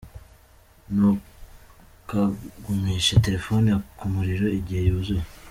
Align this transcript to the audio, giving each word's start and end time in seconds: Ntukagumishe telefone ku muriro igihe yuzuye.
Ntukagumishe 0.93 3.13
telefone 3.25 3.69
ku 3.97 4.05
muriro 4.13 4.45
igihe 4.59 4.81
yuzuye. 4.89 5.23